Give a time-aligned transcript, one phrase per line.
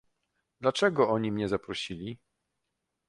[0.61, 2.17] "„Dlaczego oni mnie zaprosili?"